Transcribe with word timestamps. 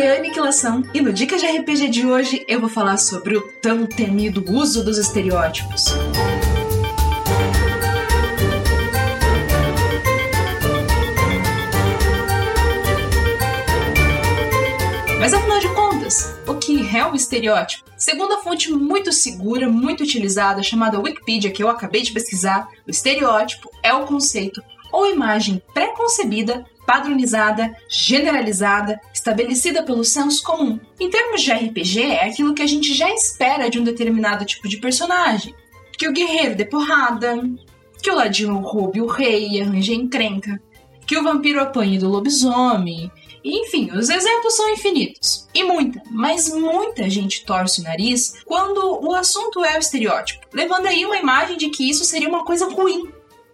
é 0.00 0.16
Aniquilação 0.16 0.84
e 0.94 1.00
no 1.00 1.12
Dicas 1.12 1.40
de 1.40 1.46
RPG 1.46 1.88
de 1.88 2.06
hoje 2.06 2.44
eu 2.46 2.60
vou 2.60 2.68
falar 2.68 2.98
sobre 2.98 3.36
o 3.36 3.40
tão 3.60 3.84
temido 3.84 4.44
uso 4.48 4.84
dos 4.84 4.96
estereótipos. 4.96 5.86
Mas 15.18 15.34
afinal 15.34 15.58
de 15.58 15.68
contas, 15.74 16.38
o 16.46 16.54
que 16.54 16.96
é 16.96 17.04
um 17.04 17.14
estereótipo? 17.16 17.90
Segundo 17.96 18.34
a 18.34 18.38
fonte 18.38 18.70
muito 18.70 19.12
segura, 19.12 19.68
muito 19.68 20.04
utilizada, 20.04 20.62
chamada 20.62 21.00
Wikipedia, 21.00 21.50
que 21.50 21.62
eu 21.62 21.68
acabei 21.68 22.02
de 22.02 22.12
pesquisar, 22.12 22.68
o 22.86 22.90
estereótipo 22.90 23.68
é 23.82 23.92
o 23.92 24.06
conceito 24.06 24.62
ou 24.92 25.06
imagem 25.06 25.62
pré-concebida 25.72 26.64
padronizada, 26.88 27.76
generalizada, 27.86 28.98
estabelecida 29.12 29.82
pelo 29.82 30.02
senso 30.02 30.42
comum. 30.42 30.80
Em 30.98 31.10
termos 31.10 31.42
de 31.42 31.52
RPG, 31.52 32.00
é 32.00 32.24
aquilo 32.24 32.54
que 32.54 32.62
a 32.62 32.66
gente 32.66 32.94
já 32.94 33.10
espera 33.12 33.68
de 33.68 33.78
um 33.78 33.84
determinado 33.84 34.46
tipo 34.46 34.66
de 34.66 34.78
personagem. 34.78 35.54
Que 35.98 36.08
o 36.08 36.12
guerreiro 36.14 36.56
dê 36.56 36.64
porrada, 36.64 37.42
que 38.02 38.10
o 38.10 38.14
ladino 38.14 38.58
roube 38.60 39.02
o 39.02 39.06
rei 39.06 39.48
e 39.50 39.60
arranje 39.60 39.94
encrenca, 39.94 40.58
que 41.06 41.18
o 41.18 41.22
vampiro 41.22 41.60
apanhe 41.60 41.98
do 41.98 42.08
lobisomem. 42.08 43.12
Enfim, 43.44 43.90
os 43.92 44.08
exemplos 44.08 44.56
são 44.56 44.72
infinitos. 44.72 45.46
E 45.54 45.64
muita, 45.64 46.02
mas 46.10 46.48
muita 46.54 47.10
gente 47.10 47.44
torce 47.44 47.82
o 47.82 47.84
nariz 47.84 48.42
quando 48.46 49.06
o 49.06 49.14
assunto 49.14 49.62
é 49.62 49.76
o 49.76 49.80
estereótipo, 49.80 50.46
levando 50.54 50.86
aí 50.86 51.04
uma 51.04 51.18
imagem 51.18 51.58
de 51.58 51.68
que 51.68 51.88
isso 51.88 52.04
seria 52.04 52.30
uma 52.30 52.46
coisa 52.46 52.66
ruim, 52.70 53.12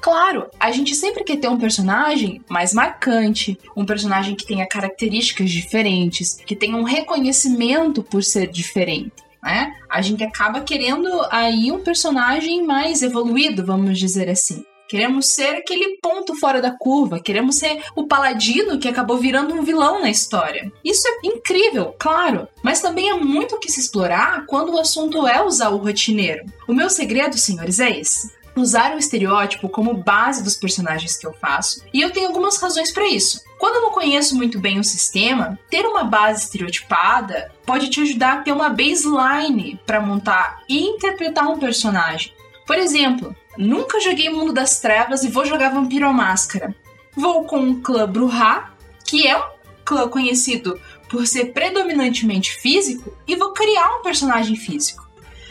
Claro, 0.00 0.46
a 0.60 0.70
gente 0.70 0.94
sempre 0.94 1.24
quer 1.24 1.36
ter 1.36 1.48
um 1.48 1.58
personagem 1.58 2.42
mais 2.48 2.72
marcante, 2.72 3.58
um 3.76 3.84
personagem 3.84 4.34
que 4.34 4.46
tenha 4.46 4.66
características 4.66 5.50
diferentes, 5.50 6.34
que 6.34 6.54
tenha 6.54 6.76
um 6.76 6.84
reconhecimento 6.84 8.02
por 8.02 8.22
ser 8.22 8.48
diferente. 8.48 9.12
Né? 9.42 9.72
A 9.88 10.02
gente 10.02 10.22
acaba 10.22 10.60
querendo 10.60 11.08
aí 11.30 11.70
um 11.70 11.82
personagem 11.82 12.64
mais 12.64 13.02
evoluído, 13.02 13.64
vamos 13.64 13.98
dizer 13.98 14.28
assim. 14.28 14.64
Queremos 14.88 15.26
ser 15.26 15.56
aquele 15.56 15.98
ponto 16.00 16.38
fora 16.38 16.62
da 16.62 16.70
curva, 16.70 17.18
queremos 17.18 17.56
ser 17.56 17.82
o 17.96 18.06
paladino 18.06 18.78
que 18.78 18.86
acabou 18.86 19.18
virando 19.18 19.52
um 19.52 19.62
vilão 19.62 20.00
na 20.00 20.10
história. 20.10 20.70
Isso 20.84 21.08
é 21.08 21.26
incrível, 21.26 21.92
claro, 21.98 22.46
mas 22.62 22.80
também 22.80 23.10
há 23.10 23.16
muito 23.16 23.58
que 23.58 23.70
se 23.70 23.80
explorar 23.80 24.46
quando 24.46 24.72
o 24.72 24.78
assunto 24.78 25.26
é 25.26 25.44
usar 25.44 25.70
o 25.70 25.78
rotineiro. 25.78 26.44
O 26.68 26.72
meu 26.72 26.88
segredo, 26.88 27.36
senhores, 27.36 27.80
é 27.80 27.98
esse 27.98 28.30
usar 28.56 28.94
o 28.94 28.98
estereótipo 28.98 29.68
como 29.68 29.94
base 29.94 30.42
dos 30.42 30.56
personagens 30.56 31.16
que 31.16 31.26
eu 31.26 31.32
faço, 31.34 31.82
e 31.92 32.00
eu 32.00 32.10
tenho 32.10 32.28
algumas 32.28 32.56
razões 32.56 32.92
para 32.92 33.06
isso. 33.06 33.42
Quando 33.58 33.76
eu 33.76 33.82
não 33.82 33.90
conheço 33.90 34.36
muito 34.36 34.58
bem 34.58 34.78
o 34.78 34.84
sistema, 34.84 35.58
ter 35.70 35.86
uma 35.86 36.04
base 36.04 36.44
estereotipada 36.44 37.52
pode 37.64 37.88
te 37.88 38.00
ajudar 38.00 38.32
a 38.34 38.42
ter 38.42 38.52
uma 38.52 38.68
baseline 38.68 39.80
para 39.86 40.00
montar 40.00 40.60
e 40.68 40.80
interpretar 40.80 41.48
um 41.48 41.58
personagem. 41.58 42.32
Por 42.66 42.76
exemplo, 42.76 43.34
nunca 43.56 44.00
joguei 44.00 44.28
Mundo 44.28 44.52
das 44.52 44.80
Trevas 44.80 45.24
e 45.24 45.28
vou 45.28 45.44
jogar 45.44 45.70
Vampiro 45.70 46.06
à 46.06 46.12
Máscara. 46.12 46.74
Vou 47.14 47.44
com 47.44 47.58
um 47.58 47.80
clã 47.80 48.10
Bruhá, 48.10 48.72
que 49.06 49.26
é 49.26 49.38
um 49.38 49.44
clã 49.84 50.08
conhecido 50.08 50.80
por 51.08 51.26
ser 51.26 51.52
predominantemente 51.52 52.52
físico, 52.52 53.16
e 53.26 53.36
vou 53.36 53.52
criar 53.52 53.96
um 53.96 54.02
personagem 54.02 54.56
físico. 54.56 55.08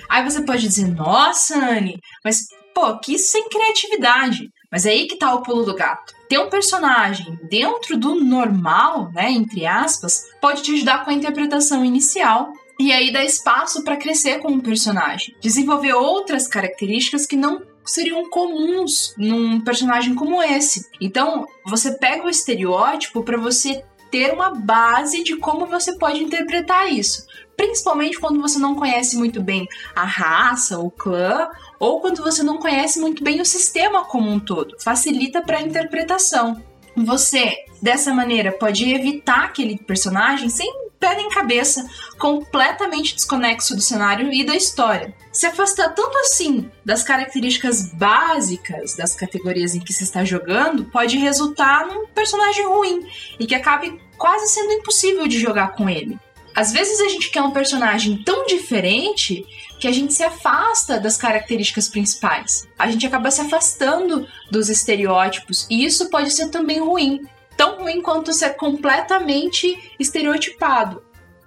Aí 0.10 0.24
você 0.24 0.42
pode 0.42 0.62
dizer, 0.62 0.88
nossa, 0.88 1.58
Anne, 1.58 2.00
mas 2.24 2.50
pô, 2.76 3.00
que 3.00 3.18
sem 3.18 3.48
criatividade. 3.48 4.52
Mas 4.70 4.86
é 4.86 4.90
aí 4.90 5.08
que 5.08 5.16
tá 5.16 5.34
o 5.34 5.42
pulo 5.42 5.64
do 5.64 5.74
gato. 5.74 6.14
Ter 6.28 6.38
um 6.38 6.50
personagem 6.50 7.40
dentro 7.50 7.98
do 7.98 8.16
normal, 8.16 9.10
né, 9.14 9.32
entre 9.32 9.66
aspas, 9.66 10.26
pode 10.42 10.62
te 10.62 10.74
ajudar 10.74 11.06
com 11.06 11.12
a 11.12 11.14
interpretação 11.14 11.86
inicial 11.86 12.52
e 12.78 12.92
aí 12.92 13.14
dá 13.14 13.24
espaço 13.24 13.84
para 13.86 13.96
crescer 13.96 14.40
como 14.40 14.62
personagem, 14.62 15.34
desenvolver 15.40 15.94
outras 15.94 16.46
características 16.46 17.26
que 17.26 17.38
não 17.38 17.62
seriam 17.86 18.30
comuns 18.30 19.14
num 19.18 19.62
personagem 19.62 20.14
como 20.14 20.44
esse. 20.44 20.86
Então, 21.00 21.48
você 21.66 21.98
pega 21.98 22.26
o 22.26 22.30
estereótipo 22.30 23.24
para 23.24 23.38
você 23.38 23.82
ter 24.16 24.32
uma 24.32 24.50
base 24.50 25.26
de 25.26 25.36
como 25.36 25.66
você 25.66 25.98
pode 25.98 26.24
interpretar 26.24 26.90
isso 26.90 27.26
principalmente 27.58 28.20
quando 28.20 28.42
você 28.42 28.60
não 28.60 28.76
conhece 28.76 29.18
muito 29.18 29.42
bem 29.42 29.66
a 29.96 30.04
raça, 30.04 30.78
o 30.78 30.92
clã, 30.92 31.48
ou 31.80 32.02
quando 32.02 32.22
você 32.22 32.44
não 32.44 32.58
conhece 32.58 33.00
muito 33.00 33.24
bem 33.24 33.40
o 33.40 33.46
sistema 33.46 34.04
como 34.04 34.30
um 34.30 34.38
todo. 34.38 34.76
Facilita 34.82 35.42
para 35.42 35.60
a 35.60 35.62
interpretação. 35.62 36.62
Você, 36.98 37.56
dessa 37.82 38.14
maneira, 38.14 38.52
pode 38.52 38.94
evitar 38.94 39.46
aquele 39.46 39.78
personagem 39.78 40.50
sem 40.50 40.70
pé 41.06 41.16
nem 41.16 41.30
cabeça, 41.30 41.88
completamente 42.18 43.14
desconexo 43.14 43.76
do 43.76 43.82
cenário 43.82 44.34
e 44.34 44.44
da 44.44 44.56
história. 44.56 45.14
Se 45.32 45.46
afastar 45.46 45.90
tanto 45.90 46.18
assim 46.18 46.72
das 46.84 47.04
características 47.04 47.94
básicas 47.94 48.96
das 48.96 49.14
categorias 49.14 49.76
em 49.76 49.80
que 49.80 49.94
se 49.94 50.04
está 50.04 50.26
jogando 50.26 50.86
pode 50.86 51.18
resultar 51.18 51.86
num 51.86 52.08
personagem 52.08 52.66
ruim 52.66 53.08
e 53.40 53.46
que 53.46 53.54
acabe 53.54 54.02
quase 54.18 54.52
sendo 54.52 54.72
impossível 54.72 55.28
de 55.28 55.40
jogar 55.40 55.74
com 55.76 55.88
ele. 55.88 56.18
Às 56.56 56.72
vezes 56.72 57.00
a 57.02 57.10
gente 57.10 57.30
quer 57.30 57.42
um 57.42 57.52
personagem 57.52 58.24
tão 58.24 58.48
diferente 58.48 59.46
que 59.80 59.88
a 59.88 59.92
gente 59.92 60.14
se 60.14 60.24
afasta 60.24 60.98
das 61.00 61.18
características 61.18 61.90
principais. 61.90 62.66
A 62.80 62.90
gente 62.90 63.06
acaba 63.06 63.30
se 63.30 63.42
afastando 63.42 64.26
dos 64.50 64.70
estereótipos 64.70 65.68
e 65.70 65.86
isso 65.86 66.10
pode 66.10 66.32
ser 66.32 66.50
também 66.50 66.80
ruim. 66.80 67.28
Tão 67.58 67.80
ruim 67.80 68.02
quanto 68.02 68.34
ser 68.34 68.56
completamente 68.56 69.94
estereotipado. 70.00 71.04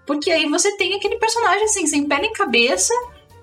Porque 0.06 0.30
aí 0.30 0.48
você 0.48 0.76
tem 0.76 0.94
aquele 0.94 1.16
personagem 1.16 1.64
assim, 1.64 1.86
sem 1.86 2.08
pé 2.08 2.20
nem 2.20 2.32
cabeça, 2.32 2.94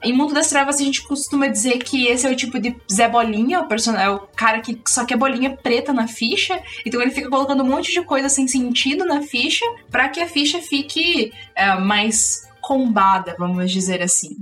em 0.06 0.14
Mundo 0.14 0.36
das 0.36 0.50
Trevas, 0.50 0.76
a 0.76 0.84
gente 0.84 1.02
costuma 1.02 1.48
dizer 1.48 1.80
que 1.80 2.06
esse 2.06 2.28
é 2.28 2.32
o 2.32 2.36
tipo 2.36 2.60
de 2.60 2.76
Zé 2.92 3.08
Bolinha, 3.08 3.62
o, 3.62 3.68
person... 3.68 3.96
é 3.96 4.08
o 4.10 4.20
cara 4.20 4.62
que 4.62 4.80
só 4.88 5.04
quer 5.04 5.18
bolinha 5.18 5.58
preta 5.58 5.92
na 5.92 6.08
ficha. 6.08 6.62
Então 6.86 7.02
ele 7.02 7.10
fica 7.10 7.28
colocando 7.28 7.64
um 7.64 7.68
monte 7.68 7.92
de 7.92 8.04
coisa 8.04 8.30
sem 8.30 8.48
sentido 8.48 9.04
na 9.04 9.24
ficha 9.24 9.66
para 9.90 10.08
que 10.10 10.20
a 10.20 10.28
ficha 10.28 10.62
fique 10.62 11.34
é, 11.56 11.76
mais 11.80 12.48
combada, 12.62 13.36
vamos 13.40 13.72
dizer 13.72 14.02
assim. 14.02 14.38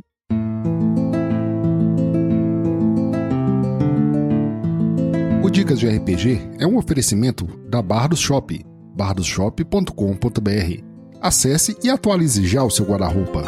Dicas 5.53 5.79
de 5.79 5.87
RPG 5.87 6.41
é 6.59 6.65
um 6.65 6.77
oferecimento 6.77 7.45
da 7.69 7.79
Bardos 7.79 8.19
Shop, 8.19 8.59
bardosshop.com.br. 8.95 10.83
Acesse 11.21 11.77
e 11.83 11.91
atualize 11.91 12.43
já 12.43 12.63
o 12.63 12.71
seu 12.71 12.83
guarda-roupa. 12.83 13.43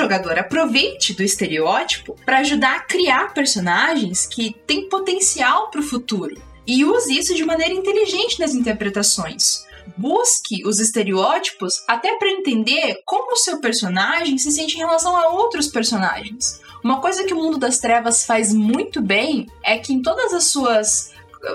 jogador 0.00 0.38
aproveite 0.38 1.12
do 1.12 1.22
estereótipo 1.22 2.16
para 2.24 2.38
ajudar 2.38 2.76
a 2.76 2.80
criar 2.80 3.34
personagens 3.34 4.26
que 4.26 4.54
têm 4.66 4.88
potencial 4.88 5.70
para 5.70 5.80
o 5.80 5.84
futuro 5.84 6.40
e 6.66 6.84
use 6.84 7.16
isso 7.16 7.34
de 7.34 7.44
maneira 7.44 7.74
inteligente 7.74 8.40
nas 8.40 8.54
interpretações. 8.54 9.66
Busque 9.96 10.66
os 10.66 10.80
estereótipos 10.80 11.82
até 11.86 12.16
para 12.16 12.30
entender 12.30 13.00
como 13.04 13.32
o 13.32 13.36
seu 13.36 13.60
personagem 13.60 14.38
se 14.38 14.50
sente 14.50 14.76
em 14.76 14.80
relação 14.80 15.16
a 15.16 15.28
outros 15.28 15.68
personagens. 15.68 16.60
Uma 16.82 17.00
coisa 17.00 17.24
que 17.24 17.34
o 17.34 17.36
mundo 17.36 17.58
das 17.58 17.78
trevas 17.78 18.24
faz 18.24 18.52
muito 18.54 19.02
bem 19.02 19.46
é 19.62 19.78
que 19.78 19.92
em 19.92 20.00
todas 20.00 20.32
as 20.32 20.44
suas 20.44 21.10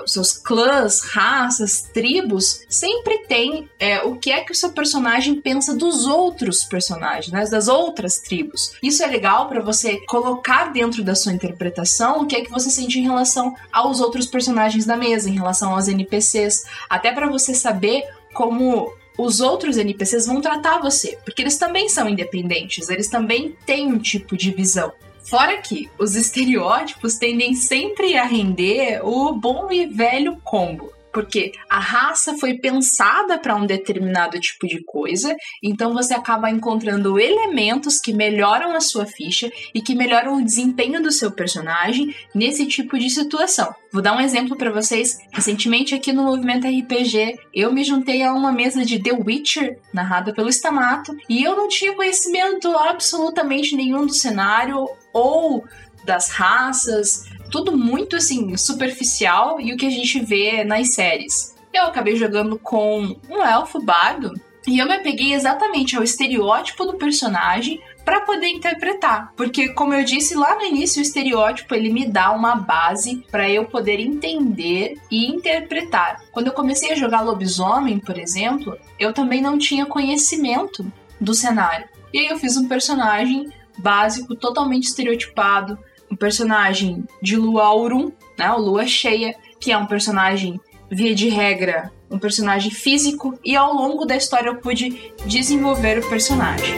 seus 0.06 0.32
clãs, 0.32 1.00
raças, 1.00 1.82
tribos, 1.94 2.62
sempre 2.68 3.18
tem 3.26 3.68
é, 3.78 4.02
o 4.02 4.16
que 4.16 4.30
é 4.30 4.42
que 4.42 4.52
o 4.52 4.54
seu 4.54 4.72
personagem 4.72 5.40
pensa 5.40 5.76
dos 5.76 6.06
outros 6.06 6.64
personagens, 6.64 7.32
né, 7.32 7.44
das 7.48 7.68
outras 7.68 8.18
tribos. 8.18 8.72
Isso 8.82 9.02
é 9.02 9.06
legal 9.06 9.48
para 9.48 9.60
você 9.60 9.98
colocar 10.06 10.72
dentro 10.72 11.04
da 11.04 11.14
sua 11.14 11.32
interpretação 11.32 12.22
o 12.22 12.26
que 12.26 12.36
é 12.36 12.40
que 12.40 12.50
você 12.50 12.68
sente 12.68 12.98
em 12.98 13.04
relação 13.04 13.54
aos 13.72 14.00
outros 14.00 14.26
personagens 14.26 14.84
da 14.84 14.96
mesa, 14.96 15.28
em 15.28 15.34
relação 15.34 15.74
aos 15.74 15.88
NPCs, 15.88 16.64
até 16.88 17.12
para 17.12 17.28
você 17.28 17.54
saber 17.54 18.04
como 18.36 18.92
os 19.16 19.40
outros 19.40 19.78
NPCs 19.78 20.26
vão 20.26 20.42
tratar 20.42 20.78
você, 20.78 21.18
porque 21.24 21.40
eles 21.40 21.56
também 21.56 21.88
são 21.88 22.08
independentes, 22.08 22.90
eles 22.90 23.08
também 23.08 23.56
têm 23.64 23.86
um 23.86 23.98
tipo 23.98 24.36
de 24.36 24.50
visão. 24.50 24.92
Fora 25.24 25.56
que 25.56 25.88
os 25.98 26.14
estereótipos 26.16 27.16
tendem 27.16 27.54
sempre 27.54 28.16
a 28.16 28.24
render 28.24 29.00
o 29.02 29.32
bom 29.32 29.72
e 29.72 29.86
velho 29.86 30.36
combo 30.44 30.95
porque 31.16 31.52
a 31.70 31.78
raça 31.78 32.36
foi 32.36 32.58
pensada 32.58 33.38
para 33.38 33.56
um 33.56 33.64
determinado 33.64 34.38
tipo 34.38 34.66
de 34.66 34.84
coisa, 34.84 35.34
então 35.62 35.94
você 35.94 36.12
acaba 36.12 36.50
encontrando 36.50 37.18
elementos 37.18 37.98
que 37.98 38.12
melhoram 38.12 38.76
a 38.76 38.80
sua 38.80 39.06
ficha 39.06 39.50
e 39.74 39.80
que 39.80 39.94
melhoram 39.94 40.36
o 40.36 40.44
desempenho 40.44 41.02
do 41.02 41.10
seu 41.10 41.32
personagem 41.32 42.14
nesse 42.34 42.66
tipo 42.66 42.98
de 42.98 43.08
situação. 43.08 43.74
Vou 43.90 44.02
dar 44.02 44.14
um 44.14 44.20
exemplo 44.20 44.58
para 44.58 44.70
vocês. 44.70 45.16
Recentemente 45.32 45.94
aqui 45.94 46.12
no 46.12 46.24
Movimento 46.24 46.66
RPG, 46.68 47.38
eu 47.54 47.72
me 47.72 47.82
juntei 47.82 48.22
a 48.22 48.34
uma 48.34 48.52
mesa 48.52 48.84
de 48.84 49.02
The 49.02 49.12
Witcher, 49.12 49.78
narrada 49.94 50.34
pelo 50.34 50.50
Stamato, 50.50 51.16
e 51.30 51.42
eu 51.42 51.56
não 51.56 51.66
tinha 51.66 51.94
conhecimento 51.94 52.68
absolutamente 52.76 53.74
nenhum 53.74 54.04
do 54.04 54.12
cenário 54.12 54.86
ou 55.14 55.64
das 56.04 56.28
raças, 56.28 57.24
tudo 57.50 57.76
muito 57.76 58.16
assim 58.16 58.56
superficial 58.56 59.60
e 59.60 59.72
o 59.72 59.76
que 59.76 59.86
a 59.86 59.90
gente 59.90 60.20
vê 60.20 60.64
nas 60.64 60.94
séries. 60.94 61.54
Eu 61.72 61.84
acabei 61.84 62.16
jogando 62.16 62.58
com 62.58 63.16
um 63.28 63.42
elfo 63.42 63.82
bardo 63.82 64.32
e 64.66 64.78
eu 64.78 64.86
me 64.86 64.94
apeguei 64.94 65.32
exatamente 65.32 65.96
ao 65.96 66.02
estereótipo 66.02 66.84
do 66.84 66.94
personagem 66.94 67.80
para 68.04 68.20
poder 68.20 68.48
interpretar, 68.48 69.32
porque 69.36 69.70
como 69.70 69.92
eu 69.92 70.04
disse 70.04 70.34
lá 70.36 70.54
no 70.54 70.62
início, 70.62 71.00
o 71.00 71.02
estereótipo 71.02 71.74
ele 71.74 71.92
me 71.92 72.06
dá 72.06 72.30
uma 72.30 72.54
base 72.54 73.24
para 73.30 73.50
eu 73.50 73.64
poder 73.64 73.98
entender 73.98 74.94
e 75.10 75.26
interpretar. 75.26 76.22
Quando 76.30 76.46
eu 76.46 76.52
comecei 76.52 76.92
a 76.92 76.96
jogar 76.96 77.22
lobisomem, 77.22 77.98
por 77.98 78.16
exemplo, 78.16 78.78
eu 78.98 79.12
também 79.12 79.40
não 79.40 79.58
tinha 79.58 79.86
conhecimento 79.86 80.86
do 81.20 81.34
cenário. 81.34 81.88
E 82.12 82.20
aí 82.20 82.26
eu 82.28 82.38
fiz 82.38 82.56
um 82.56 82.68
personagem 82.68 83.52
básico, 83.78 84.34
totalmente 84.34 84.84
estereotipado, 84.84 85.78
um 86.10 86.16
personagem 86.16 87.04
de 87.22 87.36
lua 87.36 87.64
aurum, 87.64 88.10
né, 88.38 88.50
o 88.52 88.58
lua 88.58 88.86
cheia, 88.86 89.34
que 89.60 89.72
é 89.72 89.78
um 89.78 89.86
personagem 89.86 90.60
via 90.90 91.14
de 91.14 91.28
regra, 91.28 91.90
um 92.10 92.18
personagem 92.18 92.70
físico 92.70 93.38
e 93.44 93.56
ao 93.56 93.74
longo 93.74 94.04
da 94.04 94.16
história 94.16 94.48
eu 94.48 94.56
pude 94.56 95.12
desenvolver 95.26 95.98
o 95.98 96.08
personagem. 96.08 96.74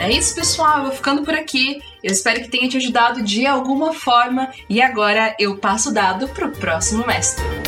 É 0.00 0.10
isso, 0.10 0.34
pessoal. 0.34 0.78
Eu 0.78 0.84
vou 0.86 0.92
ficando 0.92 1.22
por 1.22 1.34
aqui. 1.34 1.80
Eu 2.02 2.10
espero 2.10 2.40
que 2.40 2.48
tenha 2.48 2.68
te 2.68 2.76
ajudado 2.78 3.22
de 3.22 3.46
alguma 3.46 3.92
forma. 3.92 4.50
E 4.68 4.82
agora 4.82 5.36
eu 5.38 5.58
passo 5.58 5.90
o 5.90 5.92
dado 5.92 6.26
pro 6.28 6.50
próximo 6.50 7.06
mestre. 7.06 7.59